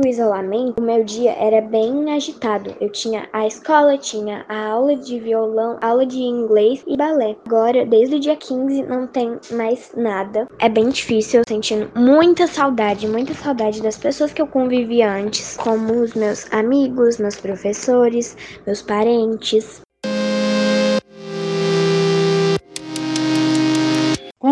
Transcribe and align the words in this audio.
do 0.00 0.08
isolamento, 0.08 0.80
o 0.80 0.82
meu 0.82 1.04
dia 1.04 1.32
era 1.32 1.60
bem 1.60 2.12
agitado. 2.12 2.74
Eu 2.80 2.90
tinha 2.90 3.28
a 3.32 3.46
escola, 3.46 3.98
tinha 3.98 4.44
a 4.48 4.68
aula 4.68 4.96
de 4.96 5.18
violão, 5.18 5.78
aula 5.80 6.06
de 6.06 6.18
inglês 6.18 6.82
e 6.86 6.96
balé. 6.96 7.36
Agora, 7.46 7.84
desde 7.84 8.16
o 8.16 8.20
dia 8.20 8.36
15, 8.36 8.82
não 8.84 9.06
tem 9.06 9.38
mais 9.52 9.92
nada. 9.96 10.46
É 10.58 10.68
bem 10.68 10.88
difícil, 10.88 11.42
sentindo 11.48 11.90
muita 11.94 12.46
saudade, 12.46 13.08
muita 13.08 13.34
saudade 13.34 13.82
das 13.82 13.96
pessoas 13.96 14.32
que 14.32 14.42
eu 14.42 14.46
convivi 14.46 15.02
antes, 15.02 15.56
como 15.56 15.92
os 16.02 16.14
meus 16.14 16.50
amigos, 16.52 17.18
meus 17.18 17.36
professores, 17.36 18.36
meus 18.66 18.82
parentes. 18.82 19.85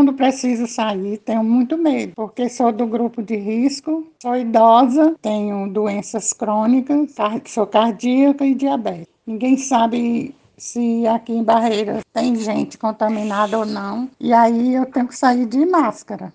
Quando 0.05 0.18
preciso 0.18 0.66
sair, 0.66 1.16
tenho 1.16 1.43
muito 1.43 1.79
medo, 1.79 2.12
porque 2.14 2.46
sou 2.50 2.71
do 2.71 2.86
grupo 2.86 3.22
de 3.22 3.36
risco, 3.36 4.07
sou 4.21 4.36
idosa, 4.36 5.14
tenho 5.22 5.67
doenças 5.72 6.31
crônicas, 6.35 7.14
sou 7.46 7.67
cardíaca 7.67 8.45
e 8.45 8.54
diabetes. 8.54 9.09
Ninguém 9.26 9.57
sabe 9.57 10.35
se 10.59 11.07
aqui 11.07 11.32
em 11.32 11.43
Barreiras 11.43 12.03
tem 12.12 12.36
gente 12.36 12.76
contaminada 12.76 13.59
ou 13.59 13.64
não, 13.64 14.11
e 14.21 14.31
aí 14.35 14.75
eu 14.75 14.85
tenho 14.85 15.09
que 15.09 15.17
sair 15.17 15.46
de 15.46 15.64
máscara. 15.64 16.31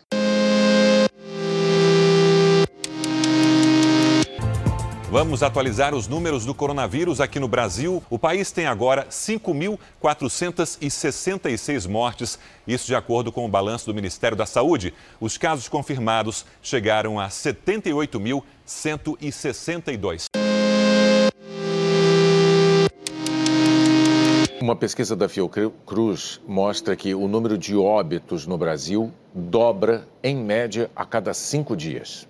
Vamos 5.11 5.41
atualizar 5.41 5.95
os 5.95 6.07
números 6.07 6.45
do 6.45 6.53
coronavírus 6.53 7.19
aqui 7.19 7.39
no 7.39 7.47
Brasil. 7.47 8.03
O 8.11 8.19
país 8.19 8.51
tem 8.51 8.67
agora 8.67 9.07
5.466 9.09 11.89
mortes, 11.89 12.37
isso 12.67 12.85
de 12.85 12.93
acordo 12.93 13.31
com 13.31 13.43
o 13.43 13.49
balanço 13.49 13.87
do 13.87 13.93
Ministério 13.95 14.37
da 14.37 14.45
Saúde. 14.45 14.93
Os 15.19 15.35
casos 15.35 15.67
confirmados 15.67 16.45
chegaram 16.61 17.19
a 17.19 17.27
78.162. 17.27 20.25
Uma 24.61 24.75
pesquisa 24.75 25.15
da 25.15 25.27
Fiocruz 25.27 26.39
mostra 26.47 26.95
que 26.95 27.15
o 27.15 27.27
número 27.27 27.57
de 27.57 27.75
óbitos 27.75 28.45
no 28.45 28.59
Brasil 28.59 29.11
dobra, 29.33 30.07
em 30.21 30.35
média, 30.35 30.91
a 30.95 31.03
cada 31.03 31.33
cinco 31.33 31.75
dias. 31.75 32.28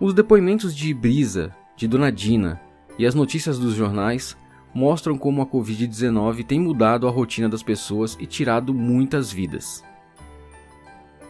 Os 0.00 0.14
depoimentos 0.14 0.76
de 0.76 0.94
Brisa, 0.94 1.52
de 1.74 1.88
Dona 1.88 2.12
Dina 2.12 2.60
e 2.96 3.04
as 3.04 3.16
notícias 3.16 3.58
dos 3.58 3.74
jornais 3.74 4.36
mostram 4.72 5.18
como 5.18 5.42
a 5.42 5.46
Covid-19 5.46 6.44
tem 6.44 6.60
mudado 6.60 7.08
a 7.08 7.10
rotina 7.10 7.48
das 7.48 7.64
pessoas 7.64 8.16
e 8.20 8.24
tirado 8.24 8.72
muitas 8.72 9.32
vidas. 9.32 9.82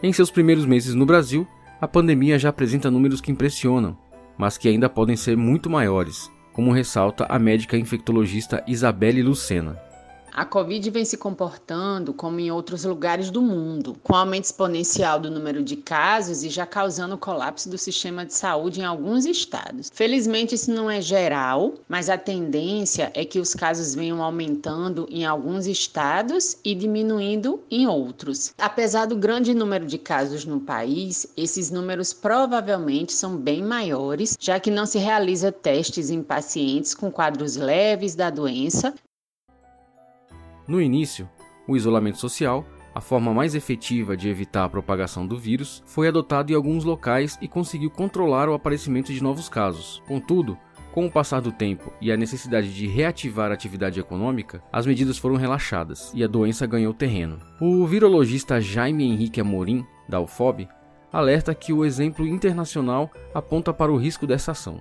Em 0.03 0.13
seus 0.13 0.29
primeiros 0.29 0.67
meses 0.67 0.93
no 0.93 1.03
Brasil, 1.03 1.47
a 1.81 1.87
pandemia 1.87 2.37
já 2.37 2.49
apresenta 2.49 2.91
números 2.91 3.19
que 3.19 3.31
impressionam, 3.31 3.97
mas 4.37 4.55
que 4.55 4.69
ainda 4.69 4.87
podem 4.87 5.15
ser 5.15 5.35
muito 5.35 5.67
maiores, 5.67 6.31
como 6.53 6.71
ressalta 6.71 7.25
a 7.27 7.39
médica 7.39 7.75
infectologista 7.75 8.63
Isabelle 8.67 9.23
Lucena. 9.23 9.79
A 10.39 10.45
Covid 10.45 10.89
vem 10.89 11.03
se 11.03 11.17
comportando 11.17 12.13
como 12.13 12.39
em 12.39 12.49
outros 12.49 12.85
lugares 12.85 13.29
do 13.29 13.41
mundo, 13.41 13.97
com 14.01 14.15
aumento 14.15 14.45
exponencial 14.45 15.19
do 15.19 15.29
número 15.29 15.61
de 15.61 15.75
casos 15.75 16.45
e 16.45 16.49
já 16.49 16.65
causando 16.65 17.17
colapso 17.17 17.67
do 17.67 17.77
sistema 17.77 18.25
de 18.25 18.33
saúde 18.33 18.79
em 18.79 18.85
alguns 18.85 19.25
estados. 19.25 19.91
Felizmente, 19.93 20.55
isso 20.55 20.71
não 20.71 20.89
é 20.89 21.01
geral, 21.01 21.73
mas 21.89 22.09
a 22.09 22.17
tendência 22.17 23.11
é 23.13 23.25
que 23.25 23.37
os 23.37 23.53
casos 23.53 23.93
venham 23.93 24.23
aumentando 24.23 25.05
em 25.11 25.25
alguns 25.25 25.67
estados 25.67 26.55
e 26.63 26.73
diminuindo 26.73 27.61
em 27.69 27.85
outros. 27.85 28.53
Apesar 28.57 29.07
do 29.07 29.17
grande 29.17 29.53
número 29.53 29.85
de 29.85 29.97
casos 29.97 30.45
no 30.45 30.61
país, 30.61 31.27
esses 31.35 31.69
números 31.69 32.13
provavelmente 32.13 33.11
são 33.11 33.35
bem 33.35 33.61
maiores, 33.61 34.37
já 34.39 34.57
que 34.57 34.71
não 34.71 34.85
se 34.85 34.99
realiza 34.99 35.51
testes 35.51 36.09
em 36.09 36.23
pacientes 36.23 36.93
com 36.93 37.11
quadros 37.11 37.57
leves 37.57 38.15
da 38.15 38.29
doença 38.29 38.93
no 40.69 40.79
início, 40.79 41.27
o 41.67 41.75
isolamento 41.75 42.19
social, 42.19 42.63
a 42.93 43.01
forma 43.01 43.33
mais 43.33 43.55
efetiva 43.55 44.15
de 44.15 44.29
evitar 44.29 44.65
a 44.65 44.69
propagação 44.69 45.25
do 45.25 45.35
vírus, 45.35 45.81
foi 45.87 46.07
adotado 46.07 46.51
em 46.51 46.55
alguns 46.55 46.83
locais 46.83 47.39
e 47.41 47.47
conseguiu 47.47 47.89
controlar 47.89 48.47
o 48.47 48.53
aparecimento 48.53 49.11
de 49.11 49.21
novos 49.21 49.49
casos. 49.49 49.99
Contudo, 50.07 50.55
com 50.93 51.07
o 51.07 51.11
passar 51.11 51.41
do 51.41 51.51
tempo 51.51 51.91
e 51.99 52.11
a 52.11 52.17
necessidade 52.17 52.71
de 52.71 52.85
reativar 52.85 53.49
a 53.49 53.55
atividade 53.55 53.99
econômica, 53.99 54.61
as 54.71 54.85
medidas 54.85 55.17
foram 55.17 55.37
relaxadas 55.37 56.11
e 56.13 56.23
a 56.23 56.27
doença 56.27 56.67
ganhou 56.67 56.93
terreno. 56.93 57.39
O 57.59 57.83
virologista 57.87 58.61
Jaime 58.61 59.05
Henrique 59.05 59.41
Amorim, 59.41 59.83
da 60.07 60.19
UFOB, 60.19 60.67
alerta 61.11 61.55
que 61.55 61.73
o 61.73 61.83
exemplo 61.83 62.27
internacional 62.27 63.09
aponta 63.33 63.73
para 63.73 63.91
o 63.91 63.97
risco 63.97 64.27
dessa 64.27 64.51
ação. 64.51 64.79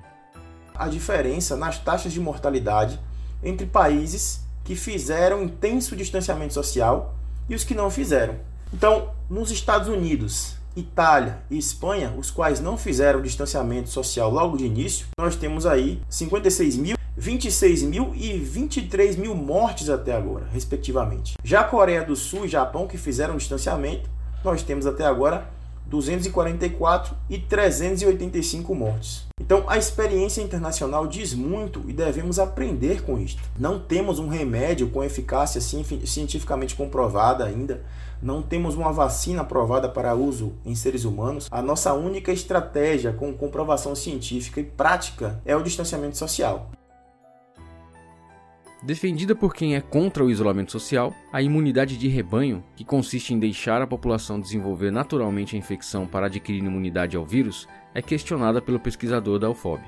A 0.75 0.87
diferença 0.87 1.57
nas 1.57 1.79
taxas 1.79 2.13
de 2.13 2.21
mortalidade 2.21 3.01
entre 3.43 3.67
países 3.67 4.48
que 4.69 4.77
fizeram 4.77 5.45
intenso 5.45 5.97
distanciamento 5.97 6.53
social 6.53 7.15
e 7.49 7.55
os 7.55 7.65
que 7.65 7.75
não 7.75 7.91
fizeram. 7.91 8.35
Então, 8.71 9.13
nos 9.31 9.51
Estados 9.51 9.89
Unidos, 9.89 10.57
Itália 10.77 11.39
e 11.51 11.57
Espanha, 11.57 12.13
os 12.19 12.31
quais 12.31 12.61
não 12.61 12.77
fizeram 12.77 13.23
distanciamento 13.23 13.89
social 13.89 14.31
logo 14.31 14.59
de 14.59 14.67
início, 14.67 15.07
nós 15.19 15.37
temos 15.37 15.65
aí 15.65 16.03
56 16.11 16.77
mil, 16.77 16.99
26 17.17 17.83
mil 17.85 18.13
e 18.15 18.39
23 18.39 19.17
mil 19.17 19.35
mortes 19.35 19.89
até 19.89 20.15
agora, 20.15 20.47
respectivamente. 20.53 21.39
Já 21.43 21.65
Coreia 21.65 22.05
do 22.05 22.15
Sul 22.15 22.45
e 22.45 22.49
Japão, 22.49 22.87
que 22.87 22.99
fizeram 22.99 23.39
distanciamento, 23.39 24.11
nós 24.45 24.63
temos 24.63 24.87
até 24.87 25.07
agora 25.07 25.49
244 25.87 27.17
e 27.31 27.39
385 27.39 28.75
mortes. 28.75 29.28
Então, 29.49 29.65
a 29.67 29.79
experiência 29.79 30.43
internacional 30.43 31.07
diz 31.07 31.33
muito 31.33 31.83
e 31.89 31.93
devemos 31.95 32.39
aprender 32.39 33.03
com 33.03 33.19
isto. 33.19 33.43
Não 33.59 33.81
temos 33.81 34.19
um 34.19 34.29
remédio 34.29 34.91
com 34.91 35.03
eficácia 35.03 35.59
cientificamente 35.59 36.75
comprovada 36.75 37.47
ainda, 37.47 37.83
não 38.21 38.43
temos 38.43 38.75
uma 38.75 38.93
vacina 38.93 39.41
aprovada 39.41 39.89
para 39.89 40.15
uso 40.15 40.53
em 40.67 40.75
seres 40.75 41.07
humanos. 41.07 41.49
A 41.51 41.63
nossa 41.63 41.95
única 41.95 42.31
estratégia 42.31 43.11
com 43.11 43.33
comprovação 43.33 43.95
científica 43.95 44.61
e 44.61 44.65
prática 44.65 45.41
é 45.47 45.57
o 45.57 45.63
distanciamento 45.63 46.19
social. 46.19 46.71
Defendida 48.83 49.35
por 49.35 49.55
quem 49.55 49.75
é 49.75 49.81
contra 49.81 50.25
o 50.25 50.31
isolamento 50.31 50.71
social, 50.71 51.13
a 51.33 51.43
imunidade 51.43 51.97
de 51.97 52.07
rebanho, 52.07 52.63
que 52.77 52.85
consiste 52.85 53.35
em 53.35 53.39
deixar 53.39 53.83
a 53.83 53.87
população 53.87 54.39
desenvolver 54.39 54.93
naturalmente 54.93 55.57
a 55.57 55.59
infecção 55.59 56.07
para 56.07 56.27
adquirir 56.27 56.63
imunidade 56.63 57.17
ao 57.17 57.25
vírus, 57.27 57.67
é 57.95 58.03
questionada 58.03 58.61
pelo 58.61 58.81
pesquisador 58.81 59.39
da 59.39 59.51
UFOB. 59.51 59.83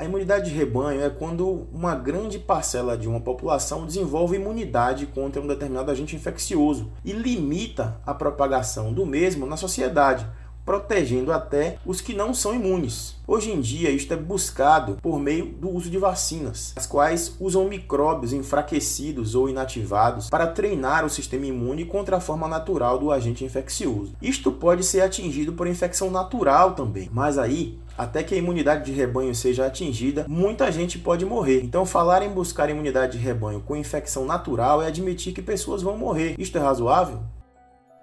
A 0.00 0.04
imunidade 0.06 0.50
de 0.50 0.56
rebanho 0.56 1.02
é 1.02 1.10
quando 1.10 1.68
uma 1.70 1.94
grande 1.94 2.38
parcela 2.38 2.96
de 2.96 3.06
uma 3.06 3.20
população 3.20 3.84
desenvolve 3.84 4.36
imunidade 4.36 5.04
contra 5.04 5.42
um 5.42 5.46
determinado 5.46 5.90
agente 5.90 6.16
infeccioso 6.16 6.90
e 7.04 7.12
limita 7.12 8.00
a 8.06 8.14
propagação 8.14 8.94
do 8.94 9.04
mesmo 9.04 9.44
na 9.44 9.58
sociedade, 9.58 10.26
protegendo 10.70 11.32
até 11.32 11.78
os 11.84 12.00
que 12.00 12.14
não 12.14 12.32
são 12.32 12.54
imunes. 12.54 13.16
Hoje 13.26 13.50
em 13.50 13.60
dia, 13.60 13.90
isto 13.90 14.14
é 14.14 14.16
buscado 14.16 14.98
por 15.02 15.18
meio 15.18 15.46
do 15.46 15.68
uso 15.68 15.90
de 15.90 15.98
vacinas, 15.98 16.72
as 16.76 16.86
quais 16.86 17.34
usam 17.40 17.64
micróbios 17.68 18.32
enfraquecidos 18.32 19.34
ou 19.34 19.48
inativados 19.48 20.30
para 20.30 20.46
treinar 20.46 21.04
o 21.04 21.10
sistema 21.10 21.44
imune 21.44 21.84
contra 21.84 22.18
a 22.18 22.20
forma 22.20 22.46
natural 22.46 23.00
do 23.00 23.10
agente 23.10 23.44
infeccioso. 23.44 24.12
Isto 24.22 24.52
pode 24.52 24.84
ser 24.84 25.00
atingido 25.00 25.54
por 25.54 25.66
infecção 25.66 26.08
natural 26.08 26.74
também, 26.74 27.10
mas 27.12 27.36
aí 27.36 27.76
até 27.98 28.22
que 28.22 28.36
a 28.36 28.38
imunidade 28.38 28.84
de 28.84 28.92
rebanho 28.92 29.34
seja 29.34 29.66
atingida, 29.66 30.24
muita 30.28 30.70
gente 30.70 31.00
pode 31.00 31.26
morrer. 31.26 31.62
Então, 31.64 31.84
falar 31.84 32.22
em 32.22 32.30
buscar 32.30 32.70
imunidade 32.70 33.18
de 33.18 33.24
rebanho 33.24 33.60
com 33.60 33.76
infecção 33.76 34.24
natural 34.24 34.80
é 34.80 34.86
admitir 34.86 35.32
que 35.32 35.42
pessoas 35.42 35.82
vão 35.82 35.98
morrer. 35.98 36.36
Isto 36.38 36.58
é 36.58 36.60
razoável? 36.60 37.20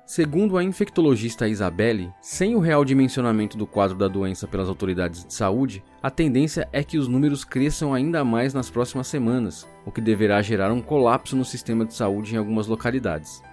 Segundo 0.08 0.58
a 0.58 0.64
infectologista 0.64 1.50
Isabelle, 1.50 2.14
sem 2.22 2.56
o 2.56 2.60
real 2.60 2.86
dimensionamento 2.86 3.58
do 3.58 3.68
quadro 3.68 3.98
da 3.98 4.08
doença 4.08 4.48
pelas 4.48 4.70
autoridades 4.70 5.26
de 5.26 5.34
saúde, 5.34 5.84
a 6.02 6.10
tendência 6.10 6.66
é 6.72 6.82
que 6.82 6.98
os 6.98 7.10
números 7.10 7.44
cresçam 7.44 7.94
ainda 7.94 8.24
mais 8.24 8.54
nas 8.54 8.70
próximas 8.70 9.08
semanas, 9.08 9.68
o 9.86 9.92
que 9.92 10.00
deverá 10.00 10.42
gerar 10.42 10.72
um 10.72 10.82
colapso 10.82 11.36
no 11.36 11.44
sistema 11.44 11.84
de 11.84 11.94
saúde 11.94 12.34
em 12.34 12.38
algumas 12.38 12.68
localidades. 12.68 13.44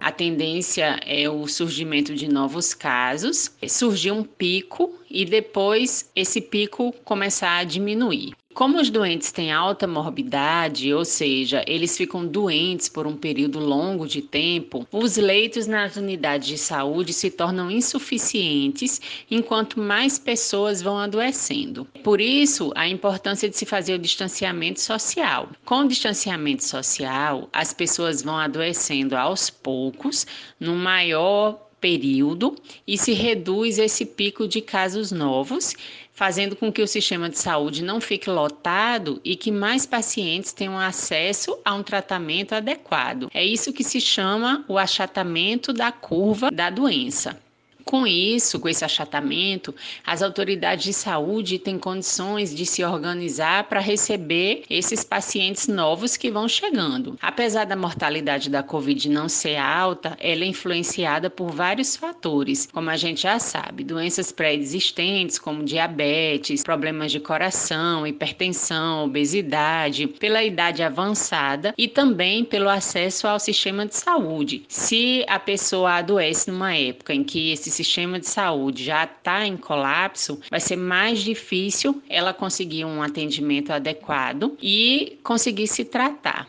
A 0.00 0.10
tendência 0.10 0.98
é 1.06 1.30
o 1.30 1.46
surgimento 1.46 2.12
de 2.12 2.26
novos 2.26 2.74
casos, 2.74 3.52
surgir 3.68 4.10
um 4.10 4.24
pico 4.24 4.98
e 5.08 5.24
depois 5.24 6.10
esse 6.16 6.40
pico 6.40 6.92
começar 7.04 7.58
a 7.58 7.64
diminuir. 7.64 8.34
Como 8.54 8.80
os 8.80 8.88
doentes 8.88 9.32
têm 9.32 9.50
alta 9.50 9.84
morbidade, 9.84 10.94
ou 10.94 11.04
seja, 11.04 11.64
eles 11.66 11.96
ficam 11.96 12.24
doentes 12.24 12.88
por 12.88 13.04
um 13.04 13.16
período 13.16 13.58
longo 13.58 14.06
de 14.06 14.22
tempo, 14.22 14.86
os 14.92 15.16
leitos 15.16 15.66
nas 15.66 15.96
unidades 15.96 16.46
de 16.46 16.56
saúde 16.56 17.12
se 17.12 17.32
tornam 17.32 17.68
insuficientes 17.68 19.00
enquanto 19.28 19.80
mais 19.80 20.20
pessoas 20.20 20.80
vão 20.80 20.96
adoecendo. 20.96 21.84
Por 22.04 22.20
isso, 22.20 22.70
a 22.76 22.86
importância 22.86 23.50
de 23.50 23.56
se 23.56 23.66
fazer 23.66 23.94
o 23.94 23.98
distanciamento 23.98 24.80
social. 24.80 25.48
Com 25.64 25.80
o 25.80 25.88
distanciamento 25.88 26.62
social, 26.62 27.48
as 27.52 27.72
pessoas 27.72 28.22
vão 28.22 28.38
adoecendo 28.38 29.16
aos 29.16 29.50
poucos, 29.50 30.28
no 30.60 30.76
maior 30.76 31.63
período 31.84 32.56
e 32.86 32.96
se 32.96 33.12
reduz 33.12 33.78
esse 33.78 34.06
pico 34.06 34.48
de 34.48 34.62
casos 34.62 35.12
novos, 35.12 35.74
fazendo 36.14 36.56
com 36.56 36.72
que 36.72 36.80
o 36.80 36.88
sistema 36.88 37.28
de 37.28 37.38
saúde 37.38 37.84
não 37.84 38.00
fique 38.00 38.30
lotado 38.30 39.20
e 39.22 39.36
que 39.36 39.50
mais 39.50 39.84
pacientes 39.84 40.50
tenham 40.54 40.78
acesso 40.78 41.58
a 41.62 41.74
um 41.74 41.82
tratamento 41.82 42.54
adequado. 42.54 43.28
É 43.34 43.44
isso 43.44 43.70
que 43.70 43.84
se 43.84 44.00
chama 44.00 44.64
o 44.66 44.78
achatamento 44.78 45.74
da 45.74 45.92
curva 45.92 46.50
da 46.50 46.70
doença. 46.70 47.38
Com 47.84 48.06
isso, 48.06 48.58
com 48.58 48.68
esse 48.68 48.84
achatamento, 48.84 49.74
as 50.06 50.22
autoridades 50.22 50.84
de 50.84 50.92
saúde 50.92 51.58
têm 51.58 51.78
condições 51.78 52.54
de 52.54 52.64
se 52.64 52.82
organizar 52.82 53.64
para 53.64 53.78
receber 53.78 54.64
esses 54.70 55.04
pacientes 55.04 55.68
novos 55.68 56.16
que 56.16 56.30
vão 56.30 56.48
chegando. 56.48 57.18
Apesar 57.20 57.64
da 57.66 57.76
mortalidade 57.76 58.48
da 58.48 58.62
Covid 58.62 59.08
não 59.10 59.28
ser 59.28 59.56
alta, 59.56 60.16
ela 60.18 60.44
é 60.44 60.46
influenciada 60.46 61.28
por 61.28 61.50
vários 61.50 61.94
fatores, 61.94 62.68
como 62.72 62.88
a 62.88 62.96
gente 62.96 63.22
já 63.22 63.38
sabe, 63.38 63.84
doenças 63.84 64.32
pré-existentes 64.32 65.38
como 65.38 65.62
diabetes, 65.62 66.62
problemas 66.62 67.12
de 67.12 67.20
coração, 67.20 68.06
hipertensão, 68.06 69.04
obesidade, 69.04 70.06
pela 70.06 70.42
idade 70.42 70.82
avançada 70.82 71.74
e 71.76 71.86
também 71.86 72.44
pelo 72.44 72.68
acesso 72.68 73.28
ao 73.28 73.38
sistema 73.38 73.84
de 73.84 73.96
saúde. 73.96 74.64
Se 74.68 75.24
a 75.28 75.38
pessoa 75.38 75.96
adoece 75.96 76.50
numa 76.50 76.74
época 76.74 77.12
em 77.12 77.22
que 77.22 77.52
esse 77.52 77.73
sistema 77.74 78.18
de 78.18 78.28
saúde 78.28 78.84
já 78.84 79.04
está 79.04 79.46
em 79.46 79.56
colapso, 79.56 80.40
vai 80.50 80.60
ser 80.60 80.76
mais 80.76 81.20
difícil 81.20 82.02
ela 82.08 82.32
conseguir 82.32 82.84
um 82.84 83.02
atendimento 83.02 83.72
adequado 83.72 84.56
e 84.62 85.18
conseguir 85.22 85.66
se 85.66 85.84
tratar. 85.84 86.48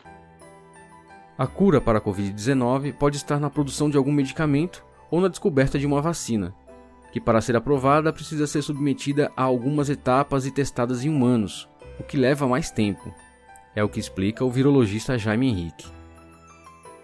A 1.36 1.46
cura 1.46 1.80
para 1.80 1.98
a 1.98 2.00
Covid-19 2.00 2.94
pode 2.94 3.16
estar 3.16 3.38
na 3.38 3.50
produção 3.50 3.90
de 3.90 3.96
algum 3.96 4.12
medicamento 4.12 4.82
ou 5.10 5.20
na 5.20 5.28
descoberta 5.28 5.78
de 5.78 5.86
uma 5.86 6.00
vacina, 6.00 6.54
que 7.12 7.20
para 7.20 7.40
ser 7.40 7.56
aprovada 7.56 8.12
precisa 8.12 8.46
ser 8.46 8.62
submetida 8.62 9.30
a 9.36 9.42
algumas 9.42 9.90
etapas 9.90 10.46
e 10.46 10.50
testadas 10.50 11.04
em 11.04 11.08
humanos, 11.08 11.68
o 12.00 12.02
que 12.02 12.16
leva 12.16 12.48
mais 12.48 12.70
tempo. 12.70 13.12
É 13.74 13.84
o 13.84 13.88
que 13.88 14.00
explica 14.00 14.44
o 14.44 14.50
virologista 14.50 15.18
Jaime 15.18 15.48
Henrique. 15.48 15.95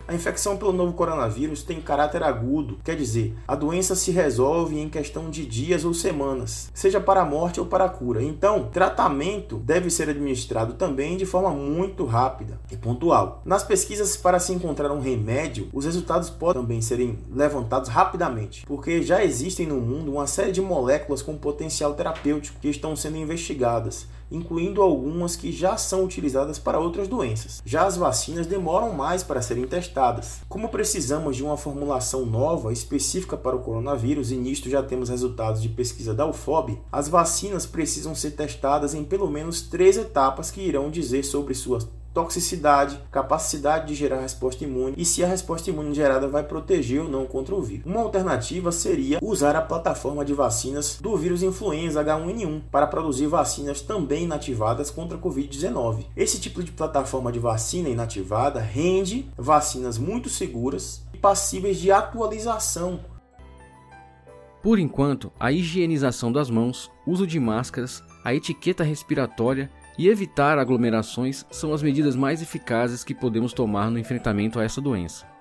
A 0.08 0.14
infecção 0.14 0.56
pelo 0.56 0.72
novo 0.72 0.94
coronavírus 0.94 1.62
tem 1.62 1.80
caráter 1.80 2.22
agudo, 2.22 2.78
quer 2.82 2.96
dizer, 2.96 3.36
a 3.46 3.54
doença 3.54 3.94
se 3.94 4.10
resolve 4.10 4.78
em 4.78 4.88
questão 4.88 5.30
de 5.30 5.44
dias 5.44 5.84
ou 5.84 5.92
semanas, 5.92 6.70
seja 6.74 7.00
para 7.00 7.20
a 7.20 7.24
morte 7.24 7.60
ou 7.60 7.66
para 7.66 7.84
a 7.84 7.88
cura. 7.88 8.22
Então, 8.22 8.68
tratamento 8.72 9.56
deve 9.56 9.90
ser 9.90 10.08
administrado 10.08 10.74
também 10.74 11.16
de 11.16 11.26
forma 11.26 11.50
muito 11.50 12.04
rápida 12.04 12.58
e 12.70 12.76
pontual. 12.76 13.42
Nas 13.44 13.62
pesquisas 13.62 14.16
para 14.16 14.38
se 14.38 14.52
encontrar 14.52 14.90
um 14.90 15.00
remédio, 15.00 15.68
os 15.72 15.84
resultados 15.84 16.30
podem 16.30 16.62
também 16.62 16.80
serem 16.80 17.18
levantados 17.30 17.88
rapidamente, 17.88 18.64
porque 18.66 19.02
já 19.02 19.24
existem 19.24 19.66
no 19.66 19.80
mundo 19.80 20.12
uma 20.12 20.26
série 20.26 20.52
de 20.52 20.60
moléculas 20.60 21.20
com 21.20 21.36
potencial 21.36 21.94
terapêutico 21.94 22.60
que 22.60 22.68
estão 22.68 22.94
sendo 22.94 23.16
investigadas 23.16 24.06
incluindo 24.32 24.82
algumas 24.82 25.36
que 25.36 25.52
já 25.52 25.76
são 25.76 26.04
utilizadas 26.04 26.58
para 26.58 26.80
outras 26.80 27.06
doenças. 27.06 27.62
Já 27.64 27.86
as 27.86 27.96
vacinas 27.96 28.46
demoram 28.46 28.92
mais 28.92 29.22
para 29.22 29.42
serem 29.42 29.66
testadas. 29.66 30.40
Como 30.48 30.70
precisamos 30.70 31.36
de 31.36 31.44
uma 31.44 31.56
formulação 31.56 32.26
nova 32.26 32.72
específica 32.72 33.36
para 33.36 33.54
o 33.54 33.60
coronavírus 33.60 34.32
e 34.32 34.36
nisto 34.36 34.70
já 34.70 34.82
temos 34.82 35.08
resultados 35.08 35.60
de 35.60 35.68
pesquisa 35.68 36.14
da 36.14 36.26
UFOB, 36.26 36.78
as 36.90 37.08
vacinas 37.08 37.66
precisam 37.66 38.14
ser 38.14 38.32
testadas 38.32 38.94
em 38.94 39.04
pelo 39.04 39.30
menos 39.30 39.62
três 39.62 39.96
etapas 39.96 40.50
que 40.50 40.60
irão 40.60 40.90
dizer 40.90 41.24
sobre 41.24 41.54
suas 41.54 41.84
toxicidade, 42.12 43.00
capacidade 43.10 43.88
de 43.88 43.94
gerar 43.94 44.20
resposta 44.20 44.64
imune 44.64 44.94
e 44.96 45.04
se 45.04 45.24
a 45.24 45.26
resposta 45.26 45.70
imune 45.70 45.94
gerada 45.94 46.28
vai 46.28 46.42
proteger 46.42 47.02
ou 47.02 47.08
não 47.08 47.26
contra 47.26 47.54
o 47.54 47.62
vírus. 47.62 47.86
Uma 47.86 48.00
alternativa 48.00 48.70
seria 48.70 49.18
usar 49.22 49.56
a 49.56 49.62
plataforma 49.62 50.24
de 50.24 50.34
vacinas 50.34 50.98
do 51.00 51.16
vírus 51.16 51.42
influenza 51.42 52.04
H1N1 52.04 52.62
para 52.70 52.86
produzir 52.86 53.26
vacinas 53.26 53.80
também 53.80 54.24
inativadas 54.24 54.90
contra 54.90 55.16
a 55.16 55.20
Covid-19. 55.20 56.06
Esse 56.16 56.40
tipo 56.40 56.62
de 56.62 56.72
plataforma 56.72 57.32
de 57.32 57.38
vacina 57.38 57.88
inativada 57.88 58.60
rende 58.60 59.26
vacinas 59.36 59.98
muito 59.98 60.28
seguras 60.28 61.02
e 61.14 61.18
passíveis 61.18 61.78
de 61.78 61.90
atualização 61.90 63.00
por 64.62 64.78
enquanto, 64.78 65.32
a 65.40 65.50
higienização 65.50 66.30
das 66.30 66.48
mãos, 66.48 66.88
uso 67.04 67.26
de 67.26 67.40
máscaras, 67.40 68.00
a 68.22 68.32
etiqueta 68.32 68.84
respiratória 68.84 69.68
e 69.98 70.08
evitar 70.08 70.58
aglomerações 70.58 71.46
são 71.50 71.72
as 71.72 71.82
medidas 71.82 72.16
mais 72.16 72.42
eficazes 72.42 73.04
que 73.04 73.14
podemos 73.14 73.52
tomar 73.52 73.90
no 73.90 73.98
enfrentamento 73.98 74.58
a 74.58 74.64
essa 74.64 74.80
doença. 74.80 75.31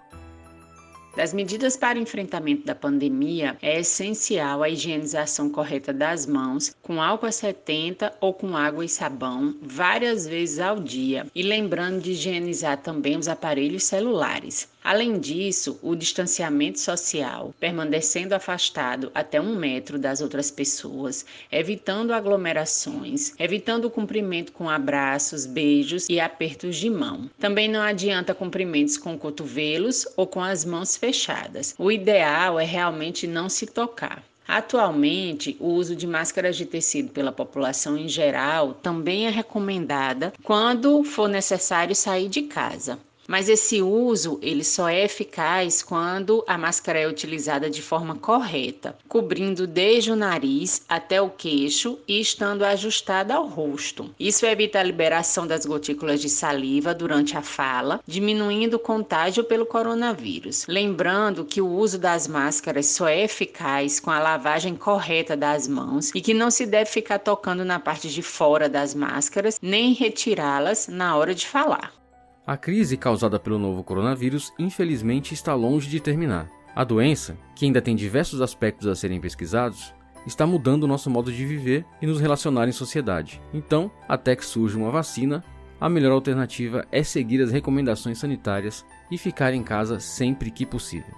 Das 1.16 1.34
medidas 1.34 1.76
para 1.76 2.00
o 2.00 2.02
enfrentamento 2.02 2.66
da 2.66 2.74
pandemia, 2.74 3.58
é 3.62 3.80
essencial 3.80 4.64
a 4.64 4.70
higienização 4.70 5.50
correta 5.50 5.92
das 5.92 6.26
mãos 6.26 6.74
com 6.82 7.02
álcool 7.02 7.26
a 7.26 7.32
70 7.32 8.14
ou 8.22 8.34
com 8.34 8.56
água 8.56 8.86
e 8.86 8.90
sabão 8.90 9.54
várias 9.62 10.26
vezes 10.26 10.60
ao 10.60 10.80
dia 10.80 11.28
e 11.36 11.44
lembrando 11.44 12.00
de 12.00 12.12
higienizar 12.12 12.82
também 12.82 13.18
os 13.18 13.28
aparelhos 13.28 13.84
celulares. 13.84 14.70
Além 14.84 15.20
disso, 15.20 15.80
o 15.84 15.96
distanciamento 15.96 16.80
social, 16.80 17.54
permanecendo 17.60 18.34
afastado 18.34 19.12
até 19.14 19.40
um 19.40 19.56
metro 19.56 20.00
das 20.00 20.22
outras 20.22 20.50
pessoas, 20.50 21.24
evitando 21.52 22.12
aglomerações, 22.12 23.34
evitando 23.38 23.86
o 23.86 23.92
cumprimento 23.92 24.52
com 24.52 24.68
abraços, 24.68 25.46
beijos 25.46 26.08
e 26.10 26.20
apertos 26.20 26.78
de 26.78 26.90
mão. 26.90 27.30
Também 27.38 27.68
não 27.68 27.82
adianta 27.82 28.34
cumprimentos 28.34 28.98
com 28.98 29.20
cotovelos 29.20 30.08
ou 30.18 30.26
com 30.26 30.42
as 30.42 30.66
mãos 30.66 30.98
fechadas. 31.02 31.74
O 31.80 31.92
ideal 31.92 32.60
é 32.60 32.64
realmente 32.64 33.26
não 33.26 33.50
se 33.50 33.66
tocar. 33.66 34.24
Atualmente, 34.48 35.58
o 35.60 35.70
uso 35.70 35.96
de 35.96 36.06
máscaras 36.06 36.56
de 36.56 36.66
tecido 36.66 37.10
pela 37.12 37.32
população 37.32 37.98
em 37.98 38.08
geral 38.08 38.74
também 38.76 39.26
é 39.26 39.30
recomendada 39.30 40.32
quando 40.44 41.04
for 41.04 41.28
necessário 41.28 41.96
sair 41.96 42.30
de 42.30 42.44
casa. 42.44 43.00
Mas 43.32 43.48
esse 43.48 43.82
uso 43.82 44.38
ele 44.42 44.62
só 44.62 44.90
é 44.90 45.06
eficaz 45.06 45.82
quando 45.82 46.44
a 46.46 46.58
máscara 46.58 47.00
é 47.00 47.08
utilizada 47.08 47.70
de 47.70 47.82
forma 47.82 48.16
correta, 48.16 48.98
cobrindo 49.08 49.66
desde 49.66 50.12
o 50.12 50.18
nariz 50.18 50.84
até 50.90 51.22
o 51.22 51.30
queixo 51.30 51.98
e 52.06 52.20
estando 52.20 52.66
ajustada 52.66 53.34
ao 53.34 53.48
rosto. 53.48 54.14
Isso 54.20 54.46
evita 54.46 54.82
a 54.82 54.84
liberação 54.84 55.48
das 55.48 55.66
gotículas 55.66 56.20
de 56.20 56.28
saliva 56.28 56.94
durante 56.94 57.38
a 57.38 57.42
fala, 57.42 58.02
diminuindo 58.06 58.74
o 58.74 58.80
contágio 58.80 59.46
pelo 59.46 59.66
coronavírus. 59.66 60.66
Lembrando 60.68 61.46
que 61.46 61.62
o 61.62 61.70
uso 61.70 61.98
das 61.98 62.28
máscaras 62.28 62.88
só 62.88 63.08
é 63.08 63.24
eficaz 63.24 63.98
com 63.98 64.12
a 64.12 64.20
lavagem 64.20 64.76
correta 64.76 65.38
das 65.38 65.70
mãos 65.70 66.12
e 66.14 66.20
que 66.20 66.34
não 66.34 66.52
se 66.52 66.66
deve 66.66 66.90
ficar 66.90 67.20
tocando 67.20 67.64
na 67.64 67.80
parte 67.80 68.10
de 68.10 68.22
fora 68.22 68.68
das 68.68 68.94
máscaras 68.94 69.58
nem 69.62 69.94
retirá-las 69.94 70.90
na 70.90 71.16
hora 71.16 71.34
de 71.34 71.48
falar. 71.48 72.01
A 72.46 72.58
crise 72.58 72.98
causada 72.98 73.40
pelo 73.40 73.60
novo 73.60 73.84
coronavírus, 73.84 74.52
infelizmente, 74.58 75.32
está 75.34 75.54
longe 75.54 75.88
de 75.88 76.00
terminar. 76.00 76.50
A 76.76 76.84
doença, 76.84 77.38
que 77.56 77.66
ainda 77.66 77.82
tem 77.82 77.96
diversos 77.96 78.42
aspectos 78.42 78.88
a 78.88 78.96
serem 78.96 79.22
pesquisados, 79.22 79.94
está 80.26 80.46
mudando 80.48 80.84
o 80.84 80.88
nosso 80.88 81.08
modo 81.08 81.32
de 81.32 81.46
viver 81.46 81.86
e 82.02 82.08
nos 82.08 82.20
relacionar 82.20 82.68
em 82.68 82.72
sociedade. 82.72 83.40
Então, 83.54 83.92
até 84.08 84.36
que 84.36 84.46
surja 84.46 84.78
uma 84.78 84.90
vacina, 84.90 85.44
a 85.80 85.88
melhor 85.88 86.14
alternativa 86.14 86.86
é 86.92 87.04
seguir 87.04 87.42
as 87.44 87.52
recomendações 87.52 88.18
sanitárias 88.18 88.84
e 89.12 89.20
ficar 89.20 89.54
em 89.54 89.62
casa 89.62 90.00
sempre 90.00 90.50
que 90.50 90.66
possível. 90.66 91.14